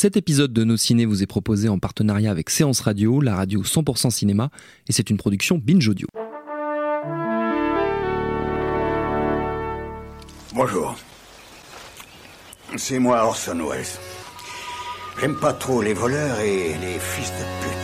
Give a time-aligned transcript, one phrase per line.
[0.00, 3.64] Cet épisode de Nos Ciné vous est proposé en partenariat avec Séance Radio, la radio
[3.64, 4.50] 100% cinéma,
[4.86, 6.06] et c'est une production Binge Audio.
[10.54, 10.96] Bonjour.
[12.76, 13.86] C'est moi Orson Welles.
[15.20, 17.77] J'aime pas trop les voleurs et les fils de pute.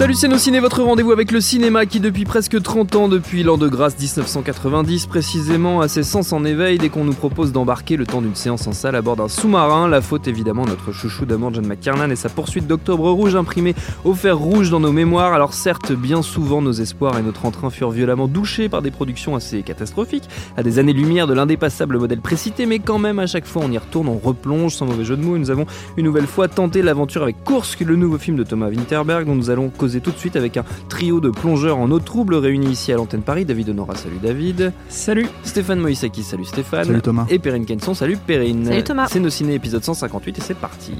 [0.00, 3.42] Salut c'est nos ciné, votre rendez-vous avec le cinéma qui depuis presque 30 ans, depuis
[3.42, 7.98] l'an de grâce 1990 précisément, a ses sens en éveil dès qu'on nous propose d'embarquer
[7.98, 9.88] le temps d'une séance en salle à bord d'un sous-marin.
[9.88, 13.74] La faute évidemment notre chouchou d'amour John McKernan et sa poursuite d'Octobre Rouge imprimée
[14.06, 15.34] au fer rouge dans nos mémoires.
[15.34, 19.36] Alors certes, bien souvent nos espoirs et notre entrain furent violemment douchés par des productions
[19.36, 23.60] assez catastrophiques, à des années-lumière de l'indépassable modèle précité, mais quand même à chaque fois
[23.66, 25.66] on y retourne, on replonge sans mauvais jeu de mots et nous avons
[25.98, 29.50] une nouvelle fois tenté l'aventure avec Kursk, le nouveau film de Thomas Winterberg dont nous
[29.50, 32.92] allons causer tout de suite avec un trio de plongeurs en eau trouble réunis ici
[32.92, 33.44] à l'antenne Paris.
[33.44, 34.72] David Honora, salut David.
[34.88, 35.26] Salut.
[35.42, 36.84] Stéphane Moïsaki, salut Stéphane.
[36.84, 37.26] Salut Thomas.
[37.28, 38.66] Et Perrine Kenson, salut Perrine.
[38.66, 39.08] Salut Thomas.
[39.10, 40.92] C'est nos ciné épisode 158 et c'est parti.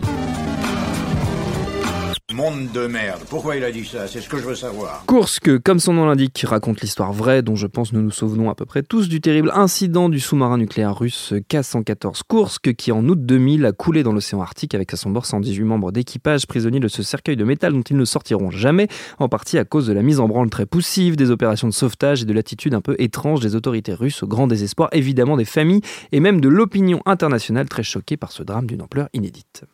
[2.40, 3.20] Monde de merde.
[3.28, 4.08] Pourquoi il a dit ça?
[4.08, 5.04] C'est ce que je veux savoir.
[5.06, 8.54] Kursk, comme son nom l'indique, raconte l'histoire vraie dont je pense nous nous souvenons à
[8.54, 13.26] peu près tous du terrible incident du sous-marin nucléaire russe K-114 Kursk qui en août
[13.26, 16.88] 2000 a coulé dans l'océan Arctique avec à son bord 118 membres d'équipage prisonniers de
[16.88, 20.00] ce cercueil de métal dont ils ne sortiront jamais, en partie à cause de la
[20.00, 23.40] mise en branle très poussive des opérations de sauvetage et de l'attitude un peu étrange
[23.40, 27.82] des autorités russes au grand désespoir évidemment des familles et même de l'opinion internationale très
[27.82, 29.64] choquée par ce drame d'une ampleur inédite.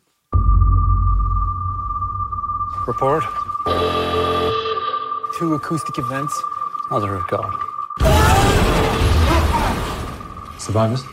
[2.87, 3.21] Report.
[5.37, 6.41] Two acoustic events.
[6.89, 7.53] Mother of God.
[10.57, 11.03] Survivors?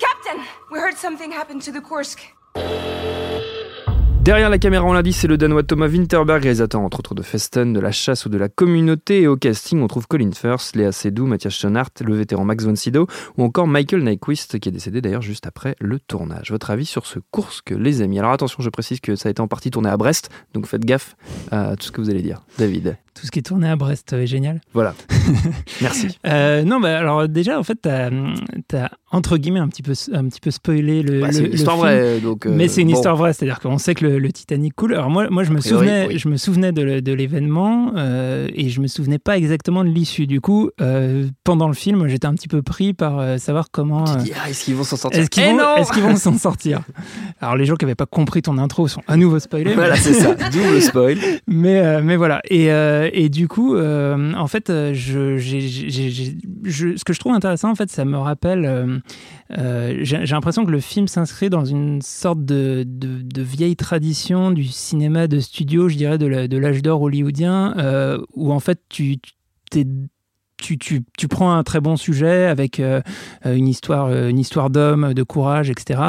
[0.00, 0.46] Captain!
[0.70, 2.22] We heard something happened to the Kursk.
[4.22, 7.22] Derrière la caméra, on l'a dit, c'est le Danois Thomas Winterberg, réalisateur entre autres de
[7.22, 9.22] Festen, de La Chasse ou de La Communauté.
[9.22, 12.76] Et au casting, on trouve Colin Firth, Léa Seydoux, Mathias Schoenaert, le vétéran Max von
[12.76, 16.52] Sydow ou encore Michael Nyquist, qui est décédé d'ailleurs juste après le tournage.
[16.52, 18.20] Votre avis sur ce Kursk, les amis?
[18.20, 20.84] Alors attention, je précise que ça a été en partie tourné à Brest, donc faites
[20.84, 21.16] gaffe
[21.50, 22.42] à tout ce que vous allez dire.
[22.58, 24.60] David tout ce qui est tourné à Brest est génial.
[24.72, 24.94] Voilà.
[25.80, 26.18] Merci.
[26.26, 27.88] Euh, non, bah, alors déjà, en fait, tu
[28.76, 31.20] as, entre guillemets un petit peu, un petit peu spoilé le.
[31.20, 32.20] Bah, c'est une histoire vraie.
[32.20, 32.94] Donc, Mais c'est une bon.
[32.94, 34.94] histoire vraie, c'est-à-dire qu'on sait que le, le, Titanic coule.
[34.94, 36.18] Alors moi, moi je, me priori, souvenais, oui.
[36.18, 40.26] je me souvenais de, de l'événement euh, et je me souvenais pas exactement de l'issue.
[40.26, 44.04] Du coup, euh, pendant le film, j'étais un petit peu pris par euh, savoir comment.
[44.06, 46.80] Ah, est-ce qu'ils vont s'en sortir Est-ce qu'ils Eh vont, vont s'en sortir?
[47.40, 49.74] Alors les gens qui n'avaient pas compris ton intro sont à nouveau spoilés.
[49.74, 50.34] Voilà, c'est ça.
[50.52, 51.18] Double spoil.
[51.46, 52.40] Mais, euh, mais voilà.
[52.48, 52.70] Et,
[53.02, 57.74] euh, et du coup, euh, en fait, euh, je, ce que je trouve intéressant, en
[57.74, 59.02] fait, ça me rappelle.
[59.50, 62.86] j'ai, l'impression que le film s'inscrit dans une sorte de,
[63.36, 67.74] vieille tradition du cinéma de studio, je dirais, de, l'âge d'or hollywoodien,
[68.34, 69.18] où en fait, tu,
[70.62, 73.00] tu, prends un très bon sujet avec euh,
[73.44, 76.00] une histoire, euh, une histoire d'homme, de courage, etc.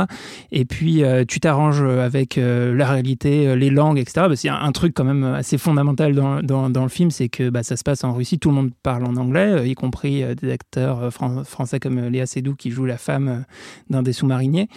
[0.52, 4.28] Et puis euh, tu t'arranges avec euh, la réalité, euh, les langues, etc.
[4.36, 7.64] Qu'il y a un truc quand même assez fondamental dans, le film, c'est que bah,
[7.64, 10.36] ça se passe en Russie, tout le monde parle en anglais, euh, y compris euh,
[10.36, 13.40] des acteurs euh, fran- français comme euh, Léa Seydoux qui joue la femme euh,
[13.90, 14.68] d'un des sous-mariniers.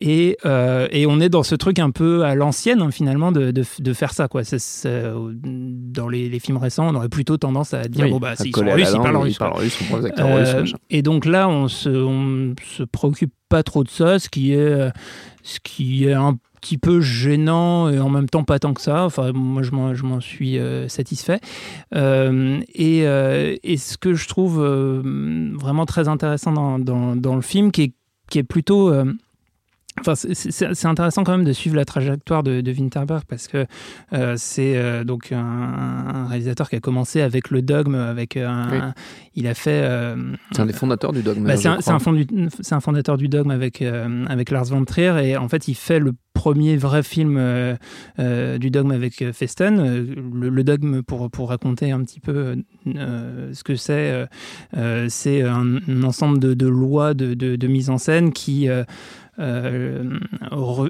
[0.00, 3.50] Et, euh, et on est dans ce truc un peu à l'ancienne, hein, finalement, de,
[3.50, 4.28] de, de faire ça.
[4.28, 4.44] Quoi.
[4.44, 5.02] C'est-
[5.42, 8.52] dans les, les films récents, on aurait plutôt tendance à dire Oui, bon, bah, s'ils
[8.54, 9.38] sont russes, ils parlent russe.
[10.18, 14.52] Euh, et donc là, on se, on se préoccupe pas trop de ça, ce qui
[14.52, 14.90] est, euh,
[15.42, 19.04] ce qui est un petit peu gênant et en même temps pas tant que ça.
[19.04, 21.40] Enfin, moi, je m'en, suis euh, satisfait.
[21.94, 27.34] Euh, et, euh, et ce que je trouve euh, vraiment très intéressant dans, dans, dans
[27.36, 27.92] le film, qui est,
[28.30, 28.92] qui est plutôt...
[30.00, 33.66] Enfin, c'est- intéressant quand même de suivre la trajectoire de, de Winterberg parce que
[34.12, 38.48] euh, c'est euh, donc un, un réalisateur qui a commencé avec le dogme, avec euh,
[38.48, 38.78] un, Oui.
[39.34, 39.80] il a fait.
[39.82, 40.16] euh,
[40.52, 41.44] C'est un des fondateurs du dogme.
[41.44, 41.78] bah, c'est un,
[42.76, 46.12] un fondateur du dogme avec, avec Lars von Trier et en fait il fait le
[46.34, 47.74] premier vrai film euh,
[48.20, 49.80] euh, du dogme avec Festen.
[49.80, 54.26] Euh, Le, le dogme, pour, pour raconter un petit peu ce que c'est,
[55.08, 58.68] c'est un, un ensemble de, de lois de, de, de mise en scène qui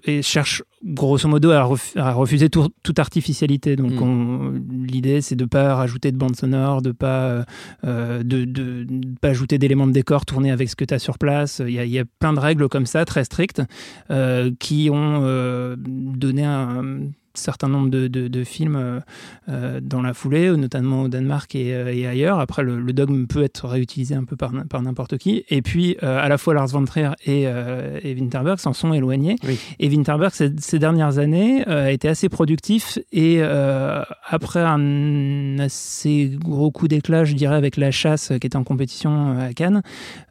[0.05, 3.76] et cherche grosso modo à, ref- à refuser tout- toute artificialité.
[3.76, 4.84] Donc Mm.
[4.87, 7.44] l'idée c'est de pas rajouter de bande sonore, de pas
[7.84, 10.99] euh, de, de, de pas ajouter d'éléments de décor tournés avec ce que tu as
[10.99, 11.61] sur place.
[11.67, 13.62] Il y, a, il y a plein de règles comme ça, très strictes,
[14.11, 17.00] euh, qui ont euh, donné un
[17.38, 19.00] certain nombre de, de- de films euh,
[19.49, 22.38] euh, dans la foulée, notamment au Danemark et, euh, et ailleurs.
[22.40, 24.52] Après, le, le dogme peut être réutilisé un peu par,
[24.82, 25.44] n'importe qui.
[25.49, 28.93] Et puis, euh, à la fois Lars von Trier et, euh, et Winterberg s'en sont
[28.93, 29.37] éloignés.
[29.46, 29.58] Oui.
[29.79, 32.99] Et Winterberg, ces, ces dernières années, a été assez productif.
[33.12, 38.64] Et après un assez gros coup d'éclat, je dirais, avec La Chasse, qui était en
[38.64, 39.82] compétition à Cannes,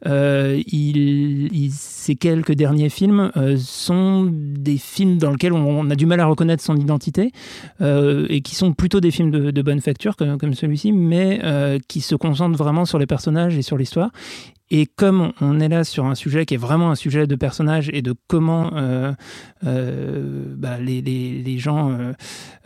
[0.04, 6.06] il, il- ces quelques derniers films sont des films dans lesquels on, on a du
[6.06, 6.97] mal à reconnaître son identité
[7.80, 12.00] euh, et qui sont plutôt des films de, bonne facture comme, celui-ci, mais euh, qui
[12.00, 14.10] se concentrent vraiment sur les personnages et sur l'histoire.
[14.70, 17.88] Et comme on- est là sur un sujet qui est vraiment un sujet de personnage
[17.94, 19.14] et de comment euh,
[19.64, 21.96] bah, les, gens,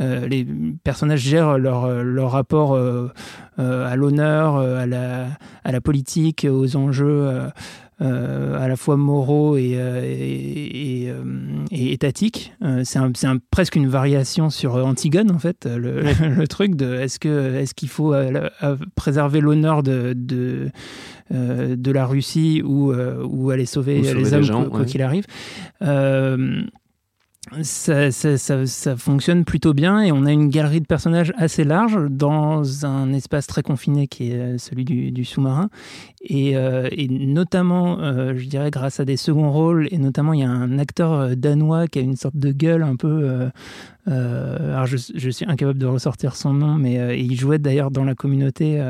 [0.00, 0.46] les
[0.82, 2.76] personnages gèrent leur, leur rapport
[3.56, 5.29] à l'honneur, à la,
[5.62, 7.49] à la politique, aux enjeux
[8.05, 11.23] à la fois moraux et, euh, et, et, euh,
[11.71, 12.53] et étatiques.
[12.63, 16.03] Euh, c'est un- c'est un- presque une variation sur euh, Antigone, en fait, euh, le,
[16.41, 17.19] le truc de est-ce
[17.75, 20.71] qu'il faut euh, euh, préserver l'honneur de, de,
[21.33, 24.81] euh, de la Russie ou, euh, ou aller sauver, Ou sauver les hommes, gens, quoi
[24.81, 24.87] ouais.
[24.87, 25.25] qu'il arrive.
[25.83, 26.63] Euh,
[27.63, 31.65] ça, ça- ça- ça fonctionne plutôt bien et on a une galerie de personnages assez
[31.65, 35.69] large dans un espace très confiné qui est euh, celui du, du sous-marin.
[36.25, 40.41] Et, euh, et notamment, euh, je dirais, grâce à des seconds rôles, et notamment, il
[40.41, 43.51] y a un acteur euh, danois qui a une sorte de gueule un peu.
[44.07, 48.83] alors, je, suis incapable de ressortir son nom, mais il jouait d'ailleurs dans la communauté.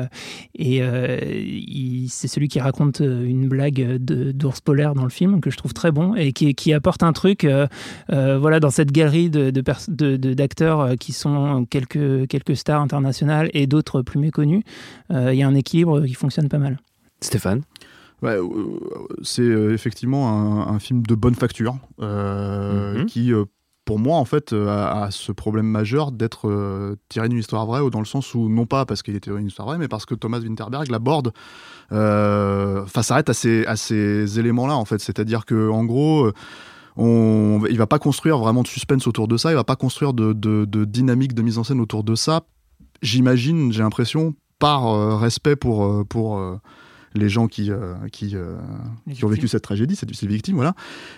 [0.55, 0.81] et
[2.09, 5.91] c'est celui qui raconte une blague d'ours polaire dans le film que je trouve très
[5.91, 7.47] bon et qui, apporte un truc.
[8.09, 13.67] voilà, dans cette galerie de, de de- d'acteurs qui sont quelques, quelques stars internationales et
[13.67, 14.63] d'autres plus méconnus,
[15.09, 16.77] il y a un équilibre qui fonctionne pas mal.
[17.23, 17.61] Stéphane
[18.21, 18.47] Ouais, euh,
[19.21, 23.05] c'est euh, effectivement un, un film de bonne facture euh, Mhm.
[23.05, 23.33] qui,
[23.85, 27.81] pour moi, en fait, a, a ce problème majeur d'être euh, tiré d'une histoire vraie,
[27.81, 29.89] ou dans le sens où, non pas parce qu'il est tiré d'une histoire vraie, mais
[29.89, 31.33] parce que Thomas Winterberg l'aborde,
[31.91, 34.99] euh, enfin, s'arrête à ces, à ces éléments-là, en fait.
[34.99, 36.31] C'est-à-dire que, en gros,
[36.95, 40.13] on, il va pas construire vraiment de suspense autour de ça, il va pas construire
[40.13, 42.43] de, de- de dynamique de mise en scène autour de ça.
[43.01, 46.41] J'imagine, j'ai l'impression, par respect pour, pour
[47.15, 48.55] les gens qui, euh, qui, euh,
[49.13, 50.73] qui ont vécu cette tragédie, c'est ces victimes, voilà.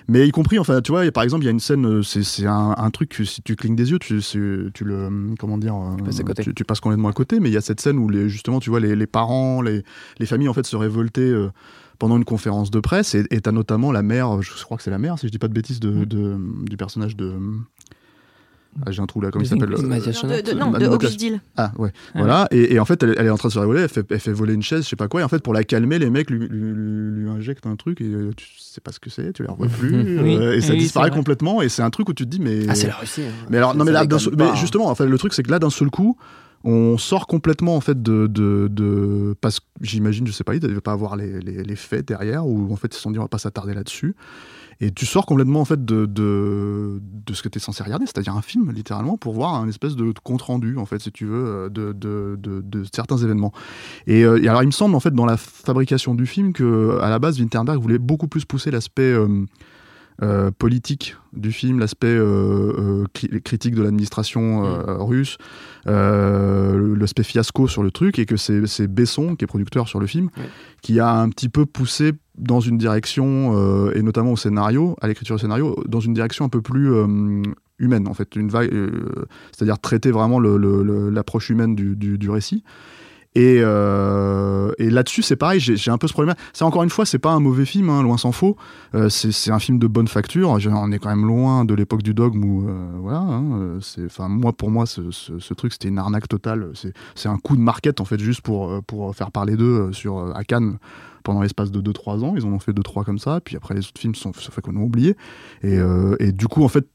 [0.07, 2.23] Mais y compris, enfin, tu vois, par exemple, il y a une scène, euh, c'est
[2.23, 4.19] c'est un, un truc que si tu clignes des yeux, tu,
[4.73, 6.43] tu le, comment dire, euh, passes à côté.
[6.43, 7.39] Tu, tu passes complètement à côté.
[7.39, 9.83] Mais il y a cette scène où les, justement, tu vois, les, les parents, les,
[10.19, 11.21] les familles, en fait, se révoltaient.
[11.21, 11.49] euh,
[11.97, 14.97] pendant une conférence de presse, et t'as notamment la mère, je crois que c'est la
[14.97, 16.05] mère, si je dis pas de bêtises, de, Mm.
[16.05, 16.37] de-
[16.69, 17.31] du personnage de.
[18.85, 19.81] Ah, j'ai un trou là, comment il s'appelle euh, de,
[20.51, 21.39] de- non, de Dill.
[21.55, 22.47] ah ouais, Ah voilà.
[22.51, 24.19] Et, et en fait, elle, elle est en train de se révoler, elle fait, elle
[24.19, 25.21] fait voler une chaise, je sais pas quoi.
[25.21, 28.01] Et en fait, pour la calmer, les mecs lui, lui, lui- lui injectent un truc
[28.01, 29.91] et euh, tu sais pas ce que c'est, tu les revois plus.
[30.21, 31.61] Oui, euh, et ça disparaît complètement.
[31.61, 32.65] Et c'est un truc où tu te dis, mais.
[32.67, 33.21] Ah, c'est la Russie.
[33.23, 33.45] hein.
[33.49, 34.55] Mais alors, non, mais là, seul- mais hein.
[34.55, 36.17] justement, en fait, le truc, c'est que là, d'un seul coup,
[36.65, 38.27] on sort complètement, en fait, de.
[38.27, 41.75] de, de- parce que j'imagine, je sais pas, il devait pas avoir les, les, les
[41.75, 44.15] faits derrière, ou en fait, ils se sont dit, on va pas s'attarder là-dessus.
[44.81, 48.05] Et tu sors complètement, en fait, de, de, de ce que tu es censé regarder,
[48.05, 51.45] c'est-à-dire un film, littéralement, pour voir un espèce de compte-rendu, en fait, si tu veux,
[51.45, 53.53] euh, de, de, de, de certains événements.
[54.07, 56.99] Et, euh, et alors, il me semble, en fait, dans la fabrication du film, que
[57.01, 59.03] à la base, Winterberg voulait beaucoup plus pousser l'aspect.
[59.03, 59.45] euh,
[60.23, 65.37] euh, politique du film, l'aspect euh, euh, cri- critique de l'administration euh, russe,
[65.85, 70.29] l'aspect fiasco sur le truc, et que c'est Besson, qui est producteur sur le film,
[70.81, 75.35] qui a un petit peu poussé dans une direction, et notamment au scénario, à l'écriture
[75.35, 76.91] du scénario, dans une direction un peu plus
[77.79, 78.71] humaine, en fait, une vague,
[79.51, 82.63] c'est-à-dire traiter vraiment l'approche humaine du, du- du récit.
[83.35, 86.35] Et, euh, et là-dessus, c'est pareil, j'ai un peu ce problème.
[86.53, 88.55] C'est encore une fois, c'est pas un mauvais film, hein, loin s'en faut.
[88.95, 90.51] Euh, c'est un film de bonne facture.
[90.51, 93.79] On est quand même loin de l'époque du dogme où, euh, hein,
[94.29, 96.71] moi, pour moi, ce, truc, c'était une arnaque totale.
[96.73, 98.81] C'est, un coup de market en fait, juste pour
[99.15, 100.77] faire parler d'eux sur à Cannes
[101.23, 102.35] pendant l'espace de 2-3 ans.
[102.37, 103.41] Ils en ont fait 2-3 comme ça.
[103.41, 105.17] Puis après, les autres films sont, se fait qu'on a oublié.
[105.63, 106.87] Et du coup, en fait,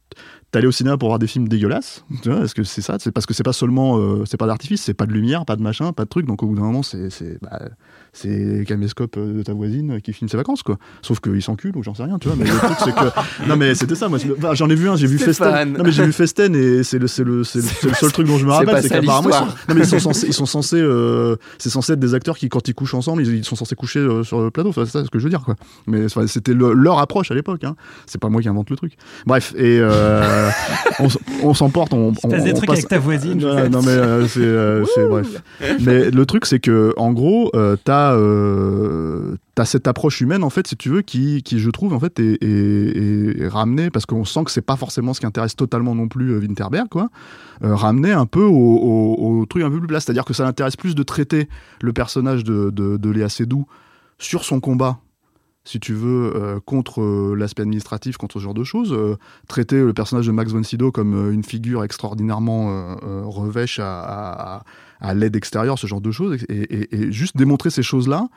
[0.50, 2.04] t'allais au cinéma pour voir des films dégueulasses.
[2.22, 2.96] Tu vois, est-ce que c'est ça?
[2.98, 5.56] C'est parce que c'est pas seulement, euh, c'est pas d'artifice, c'est pas de lumière, pas
[5.56, 6.26] de machin, pas de truc.
[6.26, 7.60] Donc au bout d'un moment, c'est, c'est, bah,
[8.12, 10.78] c'est caméscope euh, de ta voisine qui filme ses vacances, quoi.
[11.02, 12.36] Sauf qu'il s'encule ou j'en sais rien, tu vois.
[12.36, 14.08] Mais le truc, c'est que, non mais c'était ça.
[14.08, 14.18] Moi,
[14.54, 15.72] j'en ai vu un, j'ai vu Festen.
[15.72, 18.10] Non mais j'ai vu Festen et c'est le, c'est le, c'est le, c'est le seul
[18.12, 20.32] truc dont je me rappelle, c'est qu'apparemment ils sont, non mais ils sont censés, ils
[20.34, 23.44] sont censés, euh, c'est censé être des acteurs qui quand ils couchent ensemble, ils, ils
[23.44, 24.70] sont censés coucher euh, sur le plateau.
[24.70, 25.54] Enfin, c'est ça ce que je veux dire, quoi.
[25.86, 27.62] Mais c'était le- leur approche à l'époque.
[27.62, 27.76] Hein.
[28.06, 28.94] C'est pas moi qui invente le truc.
[29.26, 30.50] Bref, et, euh,
[31.00, 31.08] on,
[31.48, 33.38] on s'emporte, on, passe des on trucs passe- avec ta voisine.
[33.38, 35.42] non, mais euh, c'est euh, c'est- bref.
[35.80, 40.50] Mais le truc c'est que en gros, euh, t'as euh, t'as cette approche humaine en
[40.50, 44.06] fait, si tu veux, qui, qui je trouve en fait est, est- est ramenée parce
[44.06, 47.08] qu'on sent que c'est pas forcément ce qui intéresse totalement non plus euh, Winterberg, quoi.
[47.62, 50.44] Euh, ramenée un peu au, au- au truc un peu plus plat, c'est-à-dire que ça
[50.44, 51.48] l'intéresse plus de traiter
[51.82, 53.66] le personnage de, de, de Léa Seydoux
[54.18, 54.98] sur son combat.
[55.64, 59.78] Si tu veux, euh, contre euh, l'aspect administratif, contre ce genre de choses, euh, traiter
[59.82, 64.00] le personnage de Max von Sydow comme une figure extraordinairement revêche à,
[64.58, 64.64] à-
[65.00, 68.28] à l'aide extérieure, ce genre de choses, et, et- et juste démontrer ces choses-là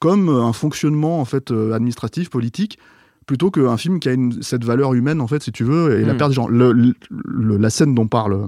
[0.00, 2.78] comme un fonctionnement en fait administratif, politique,
[3.26, 6.04] plutôt qu'un film qui a une- cette valeur humaine en fait, si tu veux, et
[6.04, 6.16] la Mm.
[6.16, 6.48] perte des gens.
[6.48, 8.46] Le- la scène dont parle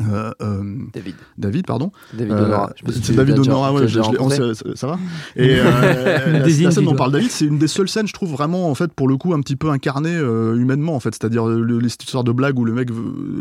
[0.00, 0.62] euh, euh,
[0.92, 1.14] David.
[1.38, 1.92] David, pardon.
[2.12, 2.70] David Euh, Honora.
[2.90, 4.28] C'est David Honora, ouais, je- je on
[4.74, 4.98] ça va
[5.36, 8.68] Et euh, la, scène dont parle David, c'est une des seules scènes, je trouve vraiment
[8.68, 11.78] en fait pour le coup un petit peu incarnée euh, humainement en fait, c'est-à-dire le-
[11.78, 12.88] les histoires de blagues où le mec,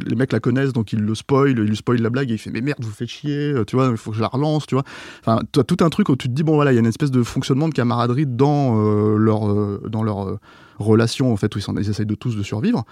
[0.05, 2.37] les mecs la connaissent donc ils le spoil, il lui spoil la blague et il
[2.37, 4.75] fait mais merde vous faites chier, tu vois, il faut que je la relance, tu
[4.75, 4.83] vois.
[5.21, 6.81] Enfin, tu as tout un truc où tu te dis bon voilà il y a
[6.81, 10.39] une espèce de fonctionnement de camaraderie dans euh, leur euh, dans leur euh,
[10.77, 12.85] relation en fait où ils, ils essayent de tous de survivre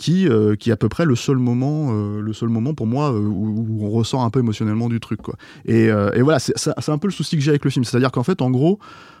[0.00, 2.86] qui, euh, qui est à peu près le seul moment, euh, le seul moment pour
[2.86, 5.20] moi euh, où, on ressort un peu émotionnellement du truc.
[5.20, 5.34] Quoi.
[5.66, 7.84] Et, et voilà, c'est un peu le souci que j'ai avec le film.
[7.84, 8.78] C'est-à-dire qu'en fait, en gros,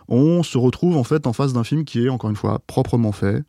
[0.08, 3.12] on se retrouve en fait en face d'un film qui est encore une fois proprement
[3.12, 3.44] fait.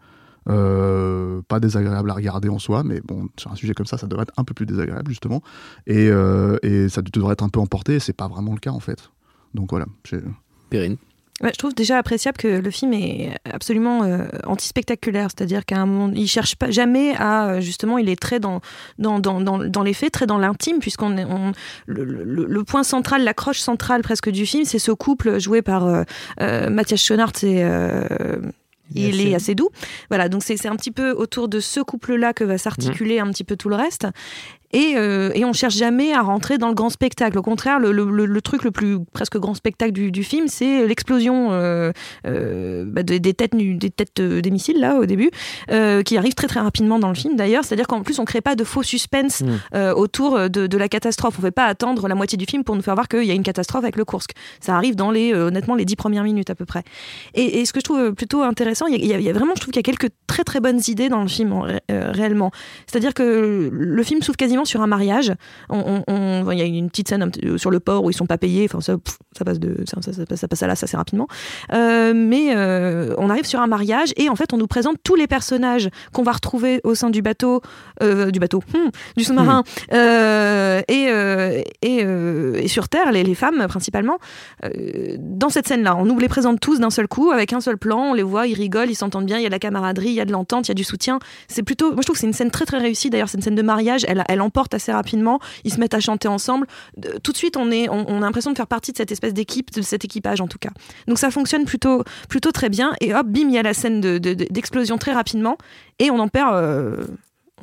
[0.46, 4.24] pas désagréable à regarder en soi, mais bon, sur un sujet comme ça, ça devrait
[4.24, 5.42] être un peu plus désagréable justement,
[5.88, 6.10] et,
[6.64, 7.96] et ça devrait être un peu emporté.
[7.96, 9.10] et C'est pas vraiment le cas en fait.
[9.54, 9.86] Donc voilà.
[10.70, 10.98] Perrine.
[11.44, 15.86] Ouais, je trouve déjà appréciable que le film est absolument euh, anti-spectaculaire, c'est-à-dire qu'à un
[15.88, 18.62] moment, il cherche pas jamais à euh, justement, il est très dans
[19.00, 21.52] dans, dans, dans, dans les faits, très dans l'intime, puisqu'on on,
[21.88, 25.88] le, le- le point central, l'accroche centrale presque du film, c'est ce couple joué par
[25.88, 26.04] euh,
[26.42, 28.04] euh, Mathias Schoenaerts et euh,
[28.94, 29.70] il est assez doux.
[30.10, 33.32] Voilà, donc c'est c'est un petit peu autour de ce couple-là que va s'articuler un
[33.32, 34.06] petit peu tout le reste.
[34.74, 37.38] Et, euh, et on cherche jamais à rentrer dans le grand spectacle.
[37.38, 40.48] Au contraire, le, le- le- le truc le plus presque grand spectacle du, du film,
[40.48, 41.92] c'est l'explosion euh,
[42.26, 45.30] euh, bah, des, des têtes, des têtes euh, des missiles là au début,
[45.72, 47.64] euh, qui arrive très très rapidement dans le film d'ailleurs.
[47.64, 49.48] C'est-à-dire qu'en plus on crée pas de faux suspense Mm.
[49.76, 51.36] euh, autour de, de la catastrophe.
[51.40, 53.34] On fait pas attendre la moitié du film pour nous faire voir qu'il y a
[53.34, 54.32] une catastrophe avec le Kursk.
[54.60, 56.84] Ça arrive dans les honnêtement les dix premières minutes à peu près.
[57.34, 59.62] Et, et ce que je trouve plutôt intéressant, il y, y y a vraiment, je
[59.62, 62.52] trouve qu'il y a quelques très très bonnes idées dans le film ré- réellement.
[62.88, 65.34] C'est-à-dire que le film s'ouvre quasiment sur un mariage.
[65.70, 66.04] On-
[66.52, 68.66] Il y a une petite scène euh, sur le port où ils sont pas payés.
[68.70, 70.86] Enfin, ça, pff, ça passe de, ça, ça- ça passe- ça passe à là, ça
[70.86, 71.28] assez rapidement.
[71.74, 75.16] Euh, mais euh, on arrive sur un mariage et en fait, on nous présente tous
[75.16, 77.62] les personnages qu'on va retrouver au sein du bateau,
[78.04, 79.64] euh, du bateau, hmm, du sous-marin
[79.94, 81.08] euh, et,
[81.82, 81.98] et,
[82.64, 84.18] et sur Terre, les, les femmes principalement.
[85.20, 88.12] Dans cette scène-là, on nous les présente tous d'un seul coup, avec un seul plan.
[88.12, 89.38] On les voit, ils rigolent, ils s'entendent bien.
[89.38, 90.84] Il y a de la camaraderie, il y a de l'entente, il y a du
[90.84, 91.20] soutien.
[91.48, 93.10] C'est plutôt, moi je trouve que c'est une scène très très réussie.
[93.10, 94.06] D'ailleurs, c'est une scène de mariage.
[94.08, 95.40] Elle, elle emporte assez rapidement.
[95.64, 96.68] Ils se mettent à chanter ensemble.
[97.24, 99.34] Tout de suite, on est, on, on a l'impression de faire partie de cette espèce
[99.34, 100.72] d'équipe, de cet équipage en tout cas.
[101.08, 102.92] Donc ça fonctionne plutôt, plutôt très bien.
[103.00, 105.58] Et hop, bim, il y a la scène de- de- de- d'explosion très rapidement,
[106.00, 106.54] et on en perd.
[106.56, 107.06] euh,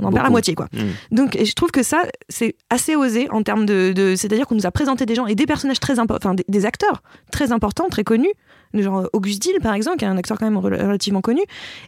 [0.00, 0.68] on en perd la moitié, quoi.
[0.72, 1.16] Mm.
[1.16, 3.92] Donc, et je trouve que ça, c'est assez osé en termes de.
[3.92, 6.44] de- C'est-à-dire qu'on nous a présenté des gens et des personnages très importants, enfin, des,
[6.48, 7.02] des acteurs
[7.32, 8.32] très importants, très connus,
[8.74, 11.42] genre Auguste Dill, par exemple, qui est un acteur quand même rel- relativement connu.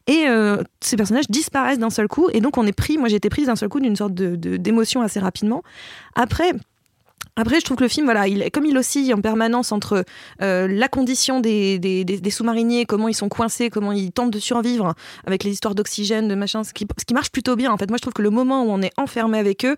[0.06, 2.28] Et euh, ces personnages disparaissent d'un seul coup.
[2.32, 4.36] Et donc, on est pris, moi j'ai été prise d'un seul coup d'une sorte de-
[4.36, 5.62] de- d'émotion assez rapidement.
[6.14, 6.52] Après.
[7.36, 10.04] Après, je trouve que le film, voilà, il, comme il oscille en permanence entre
[10.42, 14.94] euh, la condition des, des, sous-mariniers, comment ils sont coincés, comment ils tentent de survivre
[15.26, 17.70] avec les histoires d'oxygène, de machin, ce qui, ce qui marche plutôt bien.
[17.72, 19.76] En fait, moi, je trouve que le moment où on est enfermé avec eux,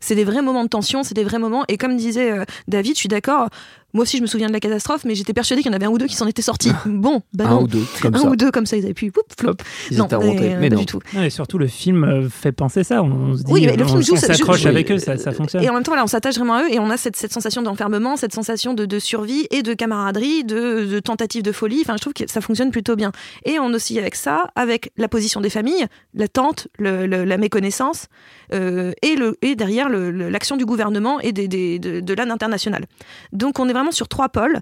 [0.00, 1.64] c'est des vrais moments de tension, c'est des vrais moments.
[1.68, 3.48] Et comme disait euh, David, je suis d'accord.
[3.94, 5.86] Moi aussi, je me souviens de la catastrophe, mais j'étais persuadée qu'il y en avait
[5.86, 6.72] un ou deux qui s'en étaient sortis.
[6.86, 7.62] Bon, bah Un non.
[7.62, 8.28] ou deux, comme un ça.
[8.28, 9.54] ou deux comme ça, ils avaient pu whoop, flop.
[9.90, 10.52] Ils non, étaient remontés.
[10.52, 10.80] euh, Mais pas non.
[10.82, 10.98] du tout.
[11.14, 13.02] Non, et surtout, le film euh, fait penser ça.
[13.02, 15.16] On se dit, Oui, mais le on, film joue, on s'accroche joue- avec eux, ça,
[15.16, 15.62] ça fonctionne.
[15.62, 17.62] Et en même temps, on s'attache vraiment à eux et on a cette, cette sensation
[17.62, 21.80] d'enfermement, cette sensation de, de survie et de camaraderie, de, de tentative de folie.
[21.82, 23.12] Enfin, je trouve que ça fonctionne plutôt bien.
[23.46, 28.08] Et on oscille avec ça, avec la position des familles, l'attente, le- le- la méconnaissance
[28.52, 32.14] euh, et, le, et derrière le- le- l'action du gouvernement et des, des- de, de
[32.14, 32.84] l'aide internationale.
[33.32, 34.58] Donc, on est vraiment sur trois pôles.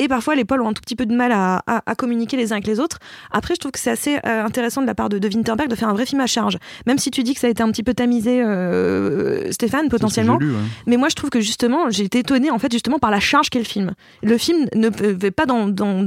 [0.00, 2.36] Et parfois, les pôles ont un tout petit peu de mal à, à- à communiquer
[2.36, 2.98] les uns avec les autres.
[3.32, 5.74] Après, je trouve que c'est assez euh, intéressant de la part de, de Winterberg de
[5.74, 6.56] faire un vrai film à charge.
[6.86, 10.38] Même si tu dis que ça a été un petit peu tamisé, euh, Stéphane, potentiellement.
[10.40, 10.58] j'ai lu, ouais.
[10.86, 13.50] Mais moi, je trouve que justement, j'ai été étonnée en fait justement par la charge
[13.50, 13.92] qu'est le film.
[14.22, 15.98] Le film ne va pas dans, dans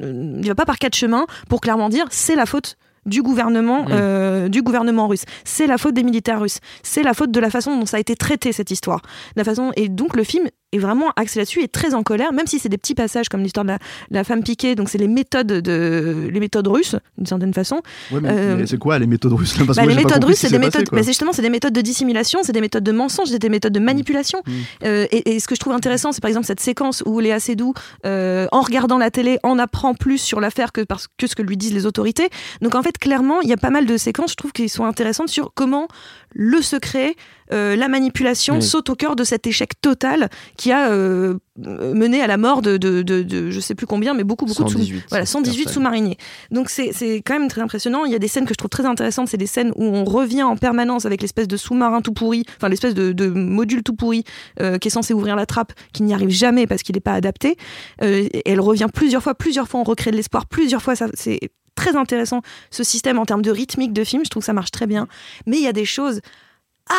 [0.00, 4.48] il va pas par quatre chemins pour clairement dire c'est la faute du gouvernement, euh,
[4.48, 5.24] du gouvernement russe.
[5.44, 6.60] C'est la faute des militaires russes.
[6.82, 9.02] C'est la faute de la façon dont ça a été traité cette histoire.
[9.36, 12.46] La façon et donc le film est vraiment axé là-dessus, est très en colère, même
[12.46, 13.78] si c'est des petits passages comme l'histoire de la,
[14.10, 17.80] la femme piquée, donc c'est les méthodes de les méthodes russes d'une certaine façon.
[18.10, 19.54] Ouais, mais, Euh, mais c'est quoi les méthodes russes?
[19.66, 21.80] Parce Bah, moi, les méthodes russes, c'est des méthodes, bah, justement, c'est des méthodes de
[21.80, 24.40] dissimulation, c'est des méthodes de mensonge, c'est des méthodes de manipulation.
[24.46, 24.52] Mm.
[24.84, 27.40] Euh, et, et ce que je trouve intéressant, c'est par exemple cette séquence où Léa
[27.40, 27.74] Seydoux,
[28.06, 31.42] euh, en regardant la télé, en apprend plus sur l'affaire que, parce, que ce que
[31.42, 32.28] lui disent les autorités.
[32.60, 34.84] Donc en fait, clairement, il y a pas mal de séquences, je trouve, qui sont
[34.84, 35.88] intéressantes sur comment
[36.36, 37.14] le secret,
[37.52, 38.62] euh, la manipulation Oui.
[38.62, 42.76] saute au cœur de cet échec total qui a euh, mené à la mort de,
[42.76, 45.04] de, de, de je sais plus combien, mais beaucoup, beaucoup de sous- 118.
[45.10, 45.72] voilà, 118 personnes.
[45.74, 46.16] sous-mariniers.
[46.50, 48.04] Donc c'est c'est quand même très impressionnant.
[48.04, 49.28] Il y a des scènes que je trouve très intéressantes.
[49.28, 52.68] C'est des scènes où on revient en permanence avec l'espèce de sous-marin tout pourri, enfin
[52.68, 54.24] l'espèce de, de module tout pourri
[54.60, 57.12] euh, qui est censé ouvrir la trappe, qui n'y arrive jamais parce qu'il n'est pas
[57.14, 57.56] adapté.
[58.02, 60.96] Euh, et elle revient plusieurs fois, plusieurs fois on recrée de l'espoir, plusieurs fois.
[60.96, 61.38] ça- C'est
[61.74, 64.24] très intéressant ce système en termes de rythmique de film.
[64.24, 65.06] Je trouve que ça marche très bien.
[65.46, 66.20] Mais il y a des choses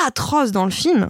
[0.07, 1.09] atroces dans le film,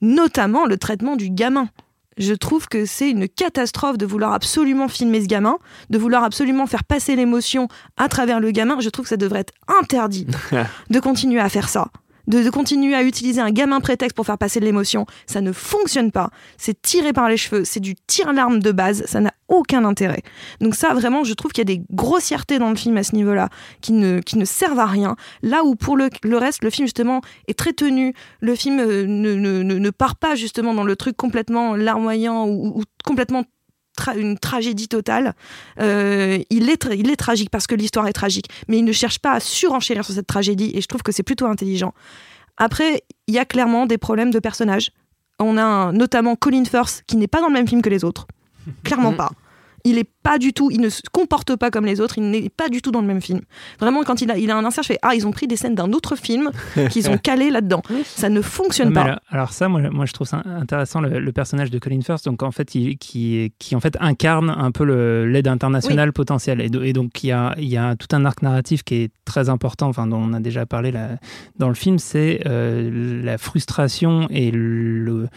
[0.00, 1.68] notamment le traitement du gamin.
[2.16, 5.56] Je trouve que c'est une catastrophe de vouloir absolument filmer ce gamin,
[5.88, 8.80] de vouloir absolument faire passer l'émotion à travers le gamin.
[8.80, 10.26] Je trouve que ça devrait être interdit
[10.90, 11.88] de continuer à faire ça.
[12.28, 15.06] De, de continuer à utiliser un gamin prétexte pour faire passer de l'émotion.
[15.26, 16.30] Ça ne fonctionne pas.
[16.56, 17.64] C'est tiré par les cheveux.
[17.64, 19.04] C'est du tir-larme de base.
[19.06, 20.22] Ça n'a aucun intérêt.
[20.60, 23.14] Donc ça, vraiment, je trouve qu'il y a des grossièretés dans le film à ce
[23.14, 23.48] niveau-là
[23.80, 25.16] qui ne, qui ne servent à rien.
[25.42, 28.14] Là où pour le, le reste, le film, justement, est très tenu.
[28.40, 32.82] Le film euh, ne, ne, ne, part pas, justement, dans le truc complètement larmoyant ou
[33.04, 33.44] complètement
[33.98, 35.34] tra- une tragédie totale.
[35.80, 39.18] Euh, il, est il est tragique parce que l'histoire est tragique, mais il ne cherche
[39.18, 41.92] pas à surenchérir sur cette tragédie et je trouve que c'est plutôt intelligent.
[42.56, 44.90] Après, il y a clairement des problèmes de personnages.
[45.38, 48.04] On a un- notamment Colin Firth qui n'est pas dans le même film que les
[48.04, 48.26] autres.
[48.84, 49.30] Clairement pas.
[49.84, 52.48] Il est pas du tout, il ne se comporte pas comme les autres, il n'est
[52.50, 53.40] pas du tout dans le même film.
[53.80, 55.56] Vraiment, quand il a, il a un insert, je fais Ah, ils ont pris des
[55.56, 56.50] scènes d'un autre film
[56.90, 57.82] qu'ils ont calé là-dedans.
[58.04, 59.02] Ça ne fonctionne Mais pas.
[59.02, 62.24] alors, alors ça, moi, moi, je trouve ça intéressant le, le personnage de Colin Firth,
[62.24, 64.84] donc en fait, il- qui, qui en fait incarne un peu
[65.24, 68.24] l'aide internationale potentielle, et, do- et donc il y a, il y a tout un
[68.24, 71.10] arc narratif qui est très important, enfin dont on a déjà parlé là,
[71.58, 75.28] dans le film, c'est euh, la frustration et le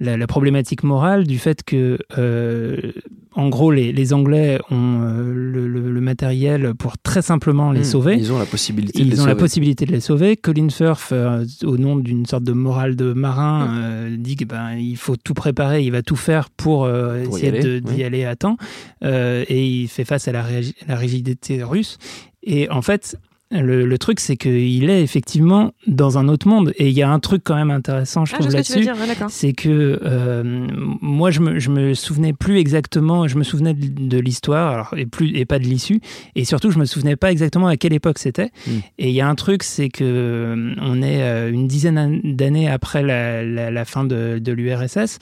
[0.00, 2.92] la, la problématique morale du fait que, euh,
[3.34, 7.80] en gros, les, les Anglais ont euh, le, le- le matériel pour très simplement les
[7.80, 8.16] Mmh, sauver.
[8.16, 9.40] Ils ont la possibilité de Ils les ont la sauver.
[9.40, 10.36] possibilité de les sauver.
[10.36, 14.72] Colin Firth, euh, au nom d'une sorte de morale de marin, euh, dit que ben
[14.72, 18.04] il faut tout préparer, il va tout faire pour, euh, essayer de- d'y oui.
[18.04, 18.56] aller à temps.
[19.04, 20.42] Euh, et il fait face à la,
[20.88, 21.98] la rigidité russe.
[22.42, 23.16] Et en fait,
[23.50, 26.72] le, le truc, c'est qu'il est effectivement dans un autre monde.
[26.76, 29.06] Et il y a un truc quand même intéressant, je Ah, trouve, là-dessus dire, ouais,
[29.08, 29.28] d'accord.
[29.30, 30.66] c'est que euh,
[31.00, 34.94] moi je me, je me souvenais plus exactement, je me souvenais de, de l'histoire alors,
[34.96, 36.00] et, plus, et pas de l'issue,
[36.36, 38.50] et surtout je me souvenais pas exactement à quelle époque c'était.
[38.66, 38.70] Mm.
[38.98, 42.68] Et il y a un truc, c'est que euh, on est euh, une dizaine d'années
[42.68, 45.18] après la, la- la fin de, de l'URSS.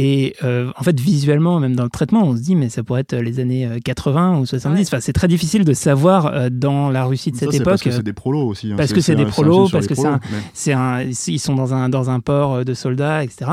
[0.00, 3.00] Et euh, en fait, visuellement, même dans le traitement, on se dit, mais ça pourrait
[3.00, 4.78] être les années euh, 80 ou 70.
[4.78, 4.86] Ouais.
[4.86, 7.80] Enfin, c'est très difficile de savoir euh, dans la Russie de Ça, cette c'est parce
[7.82, 7.90] époque.
[7.90, 8.70] que c'est des prolos aussi.
[8.72, 8.76] hein.
[8.76, 11.56] parce que c'est des prolos, parce que c'est prolos, un- mais- c'est un, ils sont
[11.56, 13.50] dans un, dans un port euh, de soldats, etc.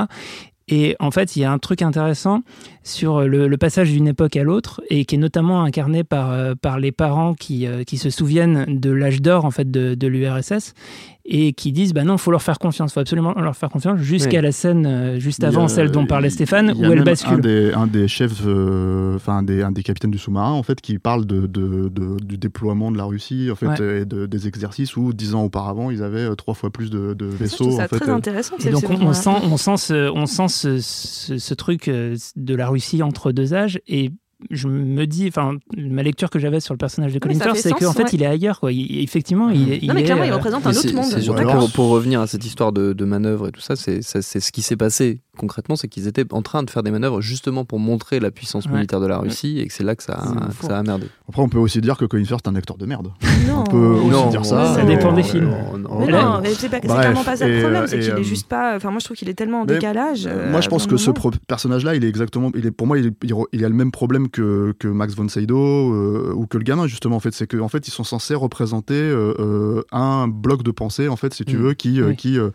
[0.67, 2.41] Et en fait, il y a un truc intéressant
[2.83, 6.53] sur le, le passage d'une époque à l'autre, et qui est notamment incarné par, euh,
[6.59, 10.07] par les parents qui, euh, qui se souviennent de l'âge d'or en fait de, de
[10.07, 10.73] l'URSS
[11.27, 14.37] et qui disent bah non, faut leur faire confiance, faut absolument leur faire confiance jusqu'à
[14.37, 14.43] Oui.
[14.43, 17.33] la scène euh, juste a- avant celle dont parlait Stéphane où elle bascule.
[17.33, 20.61] Un des, un des chefs, euh, enfin un des, un des capitaines du sous-marin, en
[20.61, 24.01] fait, qui parle de, de- de- du déploiement de la Russie, en fait, Ouais.
[24.01, 27.15] et de- des exercices où dix ans auparavant, ils avaient euh, trois fois plus de,
[27.25, 27.71] vaisseaux.
[27.71, 28.55] ça en fait, très euh, intéressant.
[28.63, 32.53] Et donc on, sent, on sent, ce, on sent ce, ce- ce truc euh, de
[32.55, 34.11] la Russie entre deux âges et
[34.51, 37.71] je me dis, enfin, ma lecture que j'avais sur le personnage de Colin Firth, c'est
[37.71, 38.09] qu'en fait, ouais.
[38.13, 38.71] il est ailleurs, quoi.
[38.71, 40.95] Il- effectivement, il, est- il Non, mais est, clairement, il euh, représente un c'est- autre
[40.95, 41.19] monde.
[41.21, 44.51] Surtout pour, pour revenir à cette histoire de, de manœuvre et tout ça, c'est ce
[44.51, 47.77] qui s'est passé concrètement, c'est qu'ils étaient en train de faire des manœuvres justement pour
[47.77, 48.71] montrer la puissance Ouais.
[48.75, 51.07] militaire de la Russie et que c'est là que ça, a- que ça a merdé.
[51.27, 53.09] Après, on peut aussi dire que Colin Firth est un acteur de merde.
[53.45, 53.59] Non.
[53.59, 54.75] On peut aussi Non, dire ça.
[54.75, 55.53] Ça euh, dépend des euh, films.
[55.77, 58.19] non, Mais non, mais c'est clairement pas ça le problème, euh, c'est et, qu'il euh,
[58.19, 58.77] est juste pas.
[58.77, 60.25] Enfin, moi, je trouve qu'il est tellement en décalage.
[60.25, 61.11] euh, Moi, je pense que ce
[61.47, 63.11] personnage-là, il est exactement, il est pour moi, est-
[63.51, 66.87] il a le même problème que, que Max von Sydow euh, ou que le gamin
[66.87, 67.15] justement.
[67.15, 70.71] En fait, c'est que en fait, ils sont censés représenter euh, euh, un bloc de
[70.71, 71.61] pensée, en fait, si tu Mm.
[71.61, 72.15] veux, qui, euh, Oui.
[72.15, 72.49] qui, euh,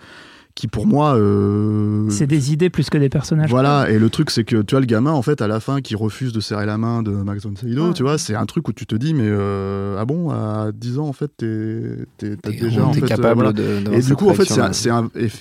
[0.55, 1.17] qui pour moi.
[1.17, 3.51] euh, c'est des idées plus que des personnages.
[3.51, 5.81] Voilà, et le truc c'est que tu as le gamin en fait à la fin
[5.81, 7.93] qui refuse de serrer la main de Max von Sydow, Ouais.
[7.95, 10.99] tu vois, c'est un truc où tu te dis mais euh, ah bon à 10
[10.99, 13.53] ans en fait t'es déjà en euh, capable voilà.
[13.53, 13.93] de.
[13.93, 14.91] Et du coup, en fait, c'est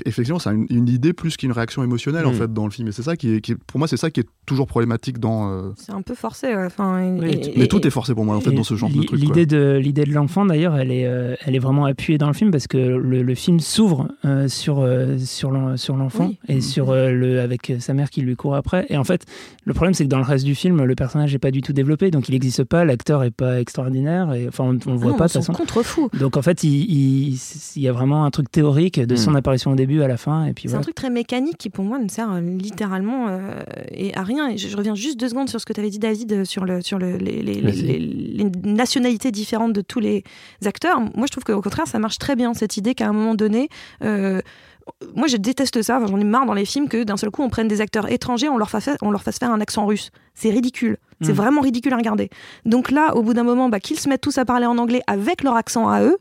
[0.06, 2.36] effectivement, c'est une, une idée plus qu'une réaction émotionnelle en Mm.
[2.36, 2.88] fait dans le film.
[2.88, 5.20] Et c'est ça qui est, qui est- pour moi, c'est ça qui est toujours problématique
[5.20, 5.50] dans.
[5.52, 6.48] euh, C'est un peu forcé.
[6.48, 6.66] ouais.
[6.66, 8.76] Enfin, et- Oui, et- Mais et- tout est forcé pour moi en fait dans ce
[8.76, 9.20] genre de truc.
[9.20, 12.34] L'idée de l'idée de l'enfant d'ailleurs, elle est euh, elle est vraiment appuyée dans le
[12.34, 16.28] film parce que le, le film s'ouvre euh, sur euh, euh, sur l'en- sur l'enfant
[16.28, 16.40] Oui.
[16.50, 18.86] et sur euh, le avec sa mère qui lui court après.
[18.90, 19.26] Et en fait,
[19.66, 21.74] le problème c'est que dans le reste du film, le personnage n'est pas du tout
[21.74, 25.12] développé, donc il n'existe pas, l'acteur est pas extraordinaire, et enfin on, on le voit
[25.12, 25.54] Ah non, pas de toute façon.
[25.54, 26.10] contrefou.
[26.20, 27.40] Donc en fait, il, il,
[27.76, 29.36] il y a vraiment un truc théorique de son Mm.
[29.38, 31.86] apparition au début à la fin, et puis C'est un truc très mécanique qui, pour
[31.86, 34.50] moi, ne sert euh, littéralement euh, et à rien.
[34.50, 36.46] Et je, je reviens juste deux secondes sur ce que tu avais dit, David, euh,
[36.46, 37.82] sur, le, sur le, les, les- Vas-y.
[37.82, 40.24] les- les nationalités différentes de tous les
[40.66, 41.00] acteurs.
[41.00, 43.70] Moi, je trouve qu'au contraire, ça marche très bien, cette idée qu'à un moment donné,
[44.04, 44.42] euh,
[45.16, 45.98] moi, je déteste ça.
[45.98, 48.12] Enfin, J'en ai marre dans les films que d'un seul coup, on prenne des acteurs
[48.12, 50.12] étrangers, on leur fasse, on leur fasse faire un accent russe.
[50.34, 50.98] C'est ridicule.
[51.22, 51.36] C'est Mm.
[51.36, 52.30] vraiment ridicule à regarder.
[52.66, 55.02] Donc là, au bout d'un moment, bah, qu'ils se mettent tous à parler en anglais
[55.08, 56.18] avec leur accent à eux.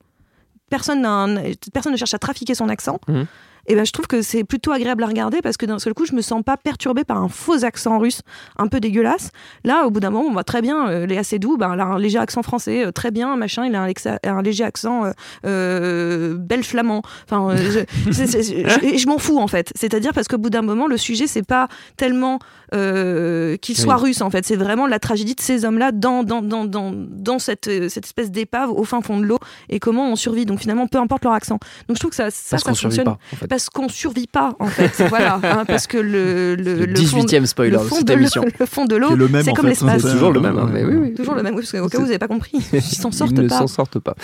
[0.71, 2.99] Personne, ne cherche à trafiquer son accent.
[3.09, 3.27] Mhm.
[3.69, 6.07] Et ben, je trouve que c'est plutôt agréable à regarder parce que d'un seul coup,
[6.07, 8.23] je me sens pas perturbée par un faux accent russe
[8.57, 9.31] un peu dégueulasse.
[9.65, 11.85] Là, au bout d'un moment, on voit très bien, euh, Léa Seydoux, ben, elle a
[11.85, 15.13] un léger accent français, euh, très bien, machin, il a un, léger accent euh,
[15.47, 17.03] euh, belge flamand.
[17.25, 19.71] Enfin, euh, je, m'en fous en fait.
[19.77, 22.39] C'est-à-dire parce qu'au bout d'un moment, le sujet, c'est pas tellement
[22.71, 24.09] qu'ils soient Oui.
[24.09, 27.39] russes en fait, c'est vraiment la tragédie de ces hommes-là dans, dans, dans, dans, dans
[27.39, 30.47] cette, cette espèce d'épave au fin fond de l'eau et comment on survit.
[30.47, 31.59] Donc finalement, peu importe leur accent.
[31.89, 33.58] Donc je trouve que ça, ça, Parce fonctionne pas, en fait.
[33.59, 37.25] Parce qu'on survit pas en fait voilà hein, parce que le le, Le le fond,
[37.25, 38.43] 18 e spoiler le de fond de émission.
[38.45, 40.39] le, le fond de l'eau Qui est le même, c'est comme l'espace C'est toujours le
[40.41, 41.15] même, hein, mais oui, oui.
[41.15, 43.15] toujours le même oui, parce qu'au cas où vous n'avez pas compris ils s'en Ils
[43.15, 44.15] sortent ne pas s'en sortent pas.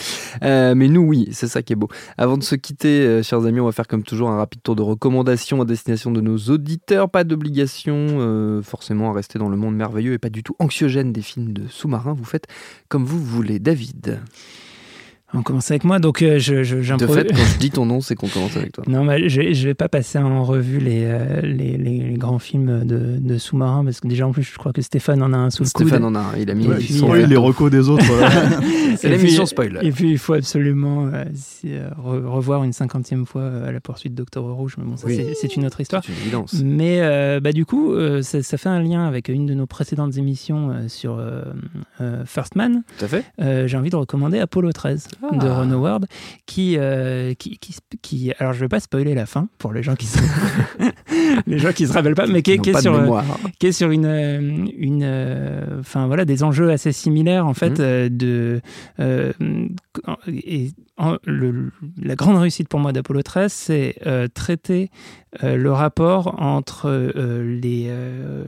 [0.45, 1.89] Euh, mais nous, oui, c'est ça qui est beau.
[2.17, 4.77] Avant de se quitter, euh, chers amis, on va faire comme toujours un rapide tour
[4.77, 7.11] de recommandations à destination de nos auditeurs.
[7.11, 11.13] Pas d'obligation euh, forcément à rester dans le monde merveilleux et pas du tout anxiogène
[11.13, 12.15] des films de sous-marins.
[12.15, 12.47] Vous faites
[12.89, 13.59] comme vous voulez.
[13.59, 14.21] David,
[15.35, 18.01] On commence avec moi, donc euh, je, je, de fait, quand je dis ton nom,
[18.01, 18.85] c'est qu'on commence avec toi.
[18.89, 22.39] Non, mais je, je vais pas passer en revue les, euh, les, les- les grands
[22.39, 25.37] films de, de sous-marins parce que déjà en plus je crois que Stéphane en a
[25.37, 25.87] un sous le coude.
[25.89, 28.05] Stéphane en a un, il a mis Ouais, euh, les recos des autres.
[28.97, 29.81] C'est l'émission spoil.
[29.83, 31.25] Et puis il faut absolument euh,
[31.65, 35.17] euh, re- revoir une cinquantième fois à la poursuite d'Octobre Rouge, mais bon ça Oui.
[35.17, 36.03] c'est- c'est une autre histoire.
[36.05, 36.55] C'est une évidence.
[36.65, 39.67] Mais euh, bah, du coup, euh, ça, ça fait un lien avec une de nos
[39.67, 41.43] précédentes émissions euh, sur euh,
[42.01, 42.83] euh, First Man.
[42.99, 43.25] Tout à fait.
[43.41, 45.49] Euh, J'ai envie de recommander Apollo 13 de.
[45.49, 46.07] Ron Howard,
[46.47, 49.95] qui, euh, qui, qui, qui- alors je vais pas spoiler la fin pour les gens
[49.95, 50.19] qui se,
[51.47, 53.21] les gens qui se rappellent pas, mais qui, est- qui sur, euh,
[53.59, 57.79] qui est sur une, euh, une, euh, enfin voilà, des enjeux assez similaires en fait
[57.79, 57.85] Mhm.
[57.85, 58.61] euh, de
[59.01, 59.33] euh,
[60.29, 64.91] et en- le- la grande réussite pour moi d'Apollo 13, c'est euh, traiter
[65.43, 68.45] euh, le rapport entre euh, les euh,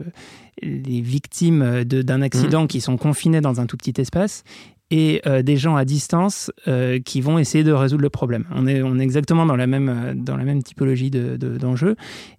[0.63, 4.43] les victimes de- d'un accident qui sont confinées dans un tout petit espace
[4.89, 8.45] et euh, des gens à distance euh, qui vont essayer de résoudre le problème.
[8.55, 11.95] On est, exactement dans la même, euh, dans la même typologie de- de- d'enjeu.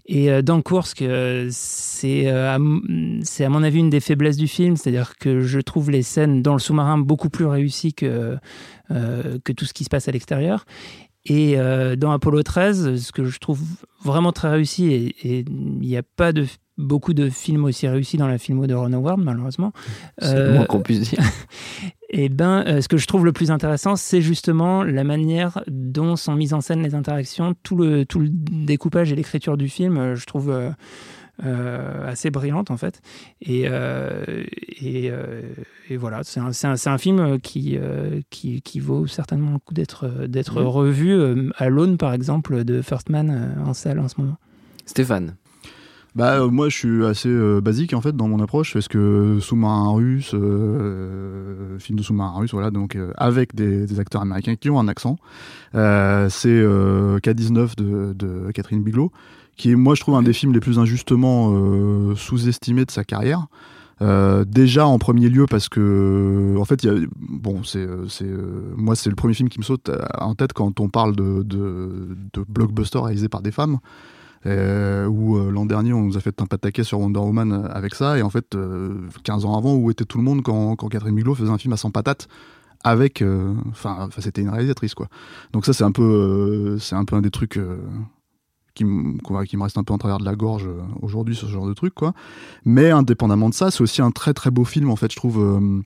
[0.06, 1.04] et dans Kursk,
[1.50, 6.02] c'est à, à mon avis une des faiblesses du film, c'est-à-dire que je trouve les
[6.02, 8.37] scènes dans le sous-marin beaucoup plus réussies que,
[8.88, 10.64] que tout ce qui se passe à l'extérieur.
[11.26, 11.56] Et
[11.98, 13.61] dans Apollo 13, ce que je trouve
[14.02, 14.87] vraiment très réussi,
[15.22, 16.46] et il n'y a pas de
[16.79, 19.73] beaucoup de films aussi réussis dans la filmo de Ron Howard, malheureusement.
[20.19, 21.19] C'est le Euh, moins qu'on puisse dire.
[22.11, 26.17] eh ben, euh, ce que je trouve le plus intéressant, c'est justement la manière dont
[26.17, 29.97] sont mises en scène les interactions, tout le, tout le découpage et l'écriture du film,
[29.99, 30.71] euh, je trouve euh,
[31.45, 33.01] euh, assez brillante en fait.
[33.41, 34.25] Et, euh,
[34.81, 35.43] et, euh,
[35.88, 39.59] et voilà, c'est un, c'est un- un film qui, euh, qui, qui vaut certainement le
[39.59, 44.01] coup d'être d'être revu euh, à l'aune, par exemple, de First Man euh, en salle
[44.01, 44.37] en ce moment.
[44.87, 45.35] Stéphane.
[46.14, 49.38] Bah, euh, moi, je suis assez euh, basique en fait dans mon approche, parce que
[49.40, 54.81] sous-marin russe, euh, film de sous-marin russe, voilà, donc avec des, acteurs américains qui ont
[54.81, 55.16] un accent.
[55.73, 55.79] C'est
[56.49, 59.12] euh, K-19 de, de Catherine Bigelow,
[59.57, 61.53] qui est, moi, je trouve un des films les plus injustement
[62.14, 63.47] sous-estimés de sa carrière.
[64.01, 66.87] Déjà en premier lieu parce que en fait
[67.66, 68.27] c'est
[68.77, 72.16] moi c'est le premier film qui me saute en tête quand on parle de, de,
[72.33, 73.79] de blockbuster réalisé par des femmes
[74.46, 77.68] euh, où euh, l'an dernier on nous a fait un pataquet sur Wonder Woman euh,
[77.70, 78.18] avec ça.
[78.18, 81.35] Et en fait euh, 15 ans avant où était tout le monde quand, Catherine Bigelow
[81.35, 82.29] faisait un film à 100 patates
[82.85, 85.09] avec euh, enfin c'était une réalisatrice quoi.
[85.53, 87.79] Donc ça c'est un peu euh, un peu un des trucs euh,
[88.74, 89.18] qui, me-
[89.64, 92.12] reste un peu en travers de la gorge euh, aujourd'hui ce genre de truc quoi.
[92.64, 95.40] Mais indépendamment de ça c'est aussi un très très beau film en fait je trouve
[95.40, 95.81] euh,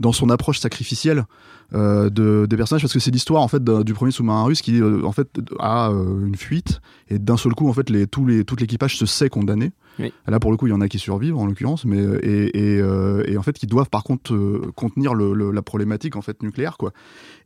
[0.00, 1.24] dans son approche sacrificielle
[1.72, 4.80] euh, de, des personnages parce que c'est l'histoire en fait du premier sous-marin russe qui
[4.82, 5.28] euh, en fait
[5.60, 8.96] a euh, une fuite et d'un seul coup en fait les, tous les, tout l'équipage
[8.96, 10.12] se sait condamné Oui.
[10.26, 12.78] là pour le coup il y en a qui survivent en l'occurrence mais et, et,
[13.26, 14.34] et en fait qui doivent par contre
[14.74, 16.92] contenir le, le- la problématique en fait nucléaire quoi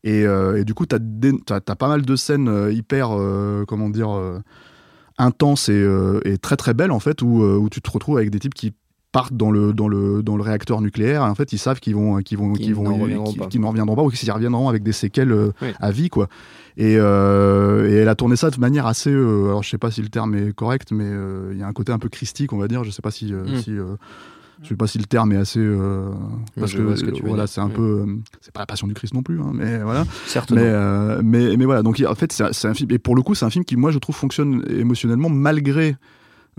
[0.05, 0.99] et, et du coup t'as,
[1.45, 3.11] t'as pas mal de scènes hyper
[3.69, 4.09] comment dire
[5.19, 8.31] intenses et, euh, et très très belles en fait où, où tu te retrouves avec
[8.31, 8.73] des types qui
[9.15, 11.23] partent dans le, dans le, dans le réacteur nucléaire.
[11.23, 13.69] Et en fait, ils savent qu'ils vont, qu'ils vont, Qu'ils vont, n'en reviendront qu'ils- n'en
[13.71, 15.69] reviendront pas ou qu'ils y reviendront avec des séquelles euh, Oui.
[15.81, 16.29] à vie, quoi.
[16.77, 19.11] Et, euh, et elle a tourné ça de manière assez.
[19.11, 21.67] euh, alors, je sais pas si le terme est correct, mais euh, il y a
[21.69, 22.83] un côté un peu christique, on va dire.
[22.85, 23.33] Je sais pas si.
[23.33, 23.57] euh, Mm.
[23.63, 23.95] si euh,
[24.63, 25.61] je sais pas si le terme est assez.
[25.61, 26.11] euh,
[26.59, 27.73] parce je que, vois ce que tu voilà, c'est un Mm.
[27.73, 27.83] peu.
[28.09, 30.05] euh, c'est pas la passion du Christ non plus, hein, mais voilà.
[30.27, 32.91] Certes, Mais, euh, mais, mais voilà, donc en fait, c'est un film.
[32.91, 35.97] Et pour le coup, c'est un film qui, moi, je trouve, fonctionne émotionnellement malgré,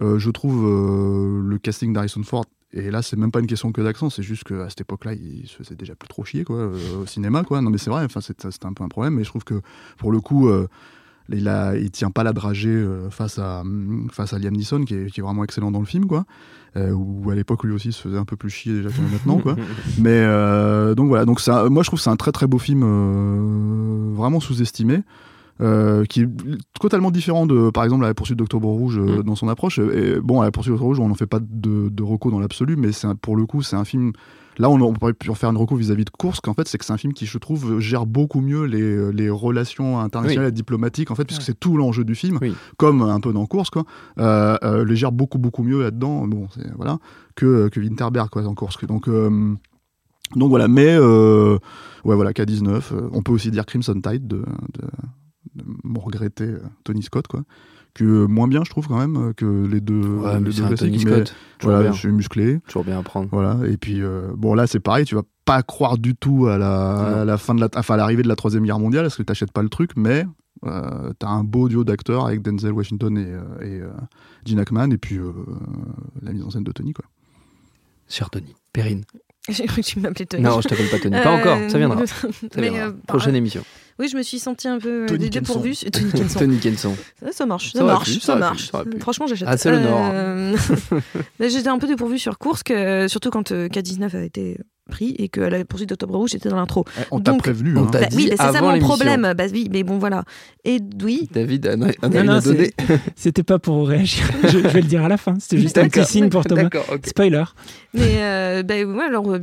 [0.01, 2.45] euh, je trouve, euh, le casting d'Harrison Ford.
[2.73, 5.47] Et là, c'est même pas une question que d'accent, c'est juste qu'à cette époque-là, il
[5.47, 7.43] se faisait déjà plus trop chier quoi, euh, au cinéma.
[7.43, 7.61] Quoi.
[7.61, 9.15] Non, mais c'est vrai, enfin, c'est un peu un problème.
[9.15, 9.61] Mais je trouve que
[9.97, 10.49] pour le coup,
[11.29, 13.63] il, a, il tient pas la dragée euh, face, à,
[14.11, 16.05] face à Liam Neeson, qui est, qui est vraiment excellent dans le film.
[16.05, 16.25] Quoi.
[16.75, 19.39] Où à l'époque, lui aussi, se faisait un peu plus chier déjà que maintenant.
[19.39, 19.55] Quoi.
[19.97, 20.25] Mais
[20.95, 24.41] donc voilà, donc ça, moi je trouve que c'est un très très beau film, vraiment
[24.41, 25.03] sous-estimé,
[25.61, 26.29] euh, qui est
[26.79, 29.23] totalement différent de, par exemple, la poursuite d'Octobre Rouge euh, Mm.
[29.23, 29.79] dans son approche.
[29.79, 32.39] Et bon, à la poursuite d'Octobre Rouge, on n'en fait pas de, de reco dans
[32.39, 34.11] l'absolu, mais un- pour le coup, c'est un film.
[34.57, 36.77] Là, on, on pourrait pu en faire une reco vis-à-vis de Course, qu'en fait, c'est
[36.77, 40.51] que c'est un film qui, je trouve, gère beaucoup mieux les, les relations internationales et
[40.53, 41.45] diplomatiques, en fait, puisque Ouais.
[41.47, 42.53] c'est tout l'enjeu du film, Oui.
[42.77, 43.83] comme un peu dans Course, quoi.
[44.17, 46.99] Euh, les gère beaucoup, beaucoup mieux là-dedans, bon, voilà,
[47.35, 48.77] que, que Winterberg, quoi, dans Course.
[48.87, 49.09] Donc,
[50.35, 51.57] donc voilà, mais euh,
[52.03, 52.67] ouais, voilà, K19.
[52.93, 54.87] euh, on peut aussi dire Crimson Tide de, de,
[55.97, 57.43] regretté euh, Tony Scott, quoi.
[57.93, 60.51] Que euh, moins bien, je trouve quand même, euh, que les deux, Ouais, les deux
[60.51, 61.35] classiques, Tony mais Scott.
[61.59, 61.91] Toujours Voilà, bien.
[61.93, 62.59] je suis musclé.
[62.67, 63.29] Toujours bien à prendre.
[63.31, 66.57] Voilà, et puis euh, bon, là c'est pareil, tu vas pas croire du tout à
[66.57, 69.15] la, à la fin de la, enfin à l'arrivée de la troisième guerre mondiale, parce
[69.15, 70.25] que t'achètes pas le truc, mais
[70.65, 73.21] euh, t'as un beau duo d'acteurs avec Denzel Washington et,
[73.65, 73.89] et euh,
[74.45, 75.31] Gene Hackman, et puis euh,
[76.21, 77.05] la mise en scène de Tony, quoi.
[78.09, 78.53] Cher Tony.
[78.73, 79.03] Perrine.
[79.49, 80.43] J'ai cru que tu m'appelais Tony.
[80.43, 81.11] Non, je t'appelle pas Tony.
[81.21, 82.05] Pas Euh, encore, ça viendra.
[82.07, 82.27] Ça
[82.57, 82.87] mais, viendra.
[82.87, 83.63] euh, Prochaine émission.
[83.99, 85.73] Oui, je me suis sentie un peu euh, Tony dépourvue.
[85.75, 86.39] Tony Kenson.
[86.39, 86.95] Tony Kenson.
[87.23, 88.89] Ça, ça marche, Ça marche, pu, ça, ça aurait pu, marche.
[88.91, 88.99] pu.
[88.99, 89.47] Franchement, j'achète.
[89.49, 90.55] Ah, c'est le Nord, Euh,
[91.39, 94.57] J'étais un peu dépourvue sur course, que, surtout quand euh, K19 a été
[94.89, 96.85] pris et que la poursuite d'Octobre Rouge était dans l'intro.
[96.99, 97.89] Eh, on t'a prévenu, on hein.
[97.91, 99.33] t'a Bah, oui, mais c'est ça mon problème.
[99.37, 100.23] Bah, oui, mais bon, voilà.
[100.63, 102.71] Et oui, David a, un avis non, à c'est- donner.
[103.15, 104.25] C'était pas pour réagir.
[104.43, 105.35] je, je vais le dire à la fin.
[105.39, 106.69] C'était juste un petit signe pour Thomas.
[107.05, 107.43] Spoiler.
[107.93, 109.39] mais euh, bah, ouais, alors, euh,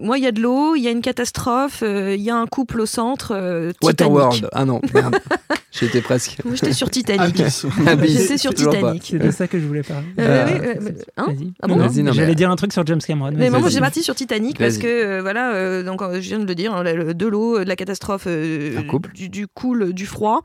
[0.00, 2.36] moi, il y a de l'eau, il y a une catastrophe, euh, il y a
[2.36, 3.32] un couple au centre.
[3.34, 3.84] euh, Titanic.
[4.12, 4.48] Waterworld.
[4.52, 5.18] Ah non, merde.
[5.78, 6.38] J'étais presque.
[6.44, 7.36] Moi, j'étais sur Titanic.
[7.36, 8.54] J'étais sur.
[8.54, 9.02] Titanic.
[9.10, 10.06] C'est de ça que je voulais parler.
[10.18, 11.52] Euh, Euh, oui, euh, hein Vas-y.
[11.62, 13.32] Ah bon Non, Vas-y, non, mais- J'allais dire un truc sur James Cameron.
[13.34, 16.38] Mais moi, j'ai parti sur Titanic parce que euh, voilà, euh, donc euh, je viens
[16.38, 18.80] de le dire, hein, de l'eau, de la catastrophe, euh,
[19.14, 20.42] du, du cool, du froid,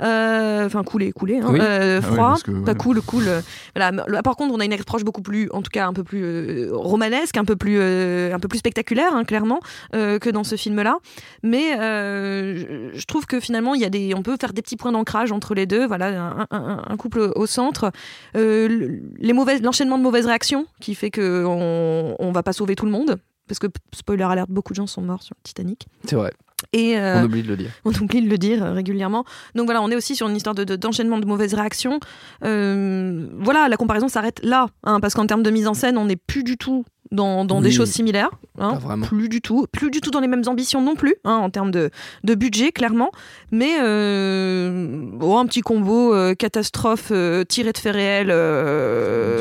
[0.00, 1.58] Euh, enfin couler, couler, hein, Oui.
[1.62, 2.76] euh, Ah froid, pas ouais.
[2.78, 3.24] cool, cool.
[3.28, 3.40] euh,
[3.74, 4.04] voilà.
[4.08, 6.22] Là, par contre, on a une approche beaucoup plus, en tout cas un peu plus
[6.22, 9.60] euh, romanesque, un peu plus, euh, un peu plus spectaculaire, hein, clairement,
[9.94, 10.98] euh, que dans ce film-là.
[11.42, 14.62] Mais euh, je- je trouve que finalement, il y a des, on peut faire des
[14.62, 15.86] petits points d'ancrage entre les deux.
[15.86, 17.90] Voilà, un, un- un couple au centre,
[18.36, 22.74] euh, le- les mauvaises, l'enchaînement de mauvaises réactions qui fait que on, va pas sauver
[22.76, 23.16] tout le monde.
[23.46, 25.86] Parce que, spoiler alert, beaucoup de gens sont morts sur le Titanic.
[26.06, 26.32] C'est vrai,
[26.72, 27.70] Et euh, on oublie de le dire.
[27.84, 29.24] on oublie de le dire euh, régulièrement.
[29.54, 32.00] Donc voilà, on est aussi sur une histoire de- de- d'enchaînement de, mauvaises réactions.
[32.44, 36.06] Euh, voilà, la comparaison s'arrête là, hein, parce qu'en termes de mise en scène, on
[36.06, 36.84] n'est plus du tout
[37.14, 38.30] dans, dans des choses similaires.
[38.58, 39.66] hein, plus du tout.
[39.72, 41.90] Plus du tout dans les mêmes ambitions non plus, hein, en termes de,
[42.24, 43.10] de budget, clairement.
[43.50, 48.30] Mais euh, bon, un petit combo euh, catastrophe euh, tiré de faits réels.
[48.30, 49.38] euh,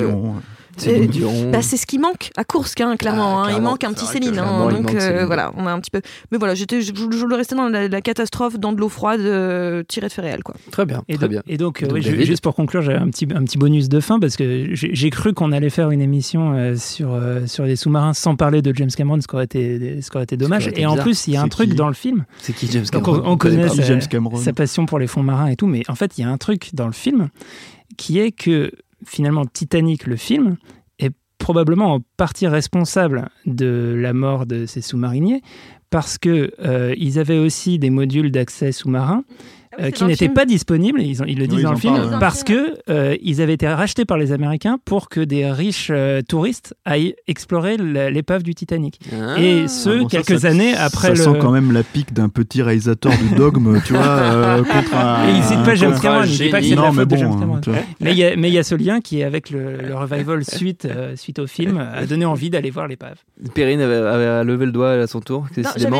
[0.87, 1.51] Euh, du Dion.
[1.51, 3.39] bah, c'est ce qui manque à Kursk, hein, clairement.
[3.39, 3.43] Ah, hein.
[3.45, 3.69] Il clairement.
[3.71, 4.39] manque un C'est petit Céline.
[4.39, 4.67] hein.
[4.71, 5.25] il donc euh, Céline.
[5.25, 6.01] voilà, on a un petit peu.
[6.31, 9.19] Mais voilà, j'étais, je, je voulais rester dans la, la catastrophe, dans de l'eau froide,
[9.21, 10.55] euh, tirée de réels, quoi.
[10.71, 11.41] Très bien, Et, très donc- bien.
[11.47, 14.19] et donc, euh, je- juste pour conclure, j'ai un petit, un petit bonus de fin
[14.19, 18.13] parce que j'ai cru qu'on allait faire une émission euh, sur, euh, sur les sous-marins
[18.13, 20.63] sans parler de James Cameron, ce qui aurait été, ce qui aurait été dommage.
[20.63, 22.25] aurait été Et en plus, il y a un truc qui dans le film.
[22.39, 24.37] C'est qui James Donc, Cameron on, on connaît sa, James Cameron.
[24.37, 26.37] sa passion pour les fonds marins et tout, mais en fait, il y a un
[26.37, 27.29] truc dans le film
[27.97, 28.71] qui est que
[29.05, 30.57] finalement, Titanic, le film,
[30.99, 35.41] est probablement en partie responsable de la mort de ces sous-mariniers
[35.89, 39.23] parce que euh, ils avaient aussi des modules d'accès sous-marin
[39.79, 41.95] euh, qui n'étaient pas disponibles, ils, ont- ils le disent Oui, ils dans le film,
[41.95, 42.19] parlent, ouais.
[42.19, 46.21] parce que euh, ils avaient été rachetés par les Américains pour que des riches euh,
[46.27, 48.99] touristes aillent explorer l'épave du Titanic.
[49.11, 49.39] Ah.
[49.39, 51.33] Et ce, Ah bon, quelques ça- années après ça le...
[51.33, 55.27] sent quand même la pique d'un petit réalisateur du dogme, tu vois, euh, contre un.
[55.27, 57.09] Et il cite pas James Cameron, il dit pas que c'est de la mais faute
[57.09, 57.61] de James Cameron.
[57.99, 58.17] Mais il
[58.53, 62.05] y, a- ce lien qui, avec le, le revival suite, euh, suite au film, a
[62.05, 63.15] donné envie d'aller voir l'épave.
[63.53, 65.47] Perrine avait, avait levé le doigt à son tour.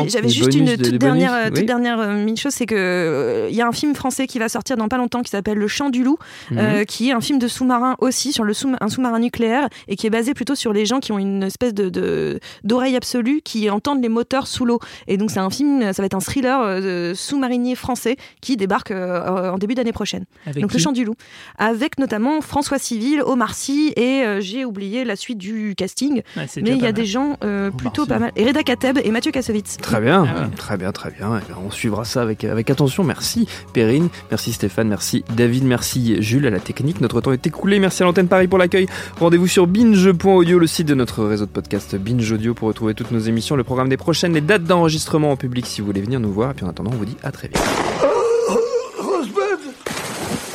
[0.08, 1.64] J'avais juste une toute dernière, toute oui.
[1.66, 4.76] dernière mini chose, c'est que euh, il y a un film français qui va sortir
[4.76, 6.18] dans pas longtemps qui s'appelle Le Chant du Loup,
[6.50, 6.58] Mhm.
[6.58, 9.96] euh, qui est un film de sous-marin aussi sur le sous un sous-marin nucléaire et
[9.96, 13.68] qui est basé plutôt sur les gens qui ont une espèce de d'oreille absolue qui
[13.70, 14.78] entendent les moteurs sous l'eau.
[15.06, 18.90] Et donc c'est un film, ça va être un thriller euh, sous-marinier français qui débarque
[18.90, 20.24] euh, en début d'année prochaine.
[20.46, 21.14] Avec donc Le Chant du Loup,
[21.58, 26.46] avec notamment François Civil, Omar Sy et euh, j'ai oublié la suite du casting, Ouais,
[26.56, 26.92] mais il y a mal.
[26.92, 28.32] des gens euh, plutôt pas mal.
[28.36, 29.76] Et Reda Kateb et Mathieu Kassovitz.
[29.78, 30.46] Très bien, Ah ouais.
[30.56, 31.40] très bien, très bien.
[31.42, 33.04] Eh bien, On suivra ça avec, avec attention.
[33.04, 37.00] Merci Perrine, merci Stéphane, merci David, merci Jules à la technique.
[37.00, 37.78] Notre temps est écoulé.
[37.78, 38.86] Merci à l'antenne Paris pour l'accueil.
[39.18, 43.10] Rendez-vous sur binge.audio, le site de notre réseau de podcast Binge Audio pour retrouver toutes
[43.10, 46.20] nos émissions, le programme des prochaines, les dates d'enregistrement en public si vous voulez venir
[46.20, 46.52] nous voir.
[46.52, 47.58] Et puis en attendant, on vous dit à très vite.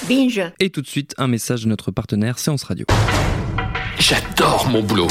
[0.07, 0.41] Binge.
[0.59, 2.87] Et tout de suite, un message de notre partenaire Séance Radio.
[3.99, 5.07] J'adore mon boulot.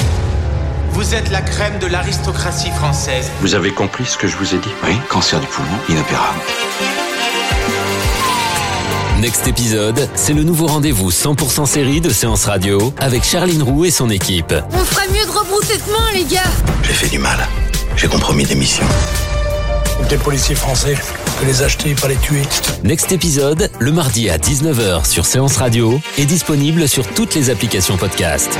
[0.90, 3.31] Vous êtes la crème de l'aristocratie française.
[3.40, 4.72] Vous avez compris ce que je vous ai dit?
[4.83, 6.40] Oui, cancer du poumon, inopérable.
[9.20, 13.90] Next épisode, c'est le nouveau rendez-vous 100% série de Séance Radio avec Charline Roux et
[13.90, 14.54] son équipe.
[14.72, 16.42] On ferait mieux de rebrousser de main, les gars.
[16.85, 17.48] J'ai fait du mal.
[17.96, 18.87] J'ai compromis des missions.
[20.09, 20.96] Des policiers français,
[21.40, 22.42] que les acheter, pas les tuer.
[22.85, 27.96] Next épisode, le mardi à 19h sur Séance Radio, est disponible sur toutes les applications
[27.96, 28.57] podcast.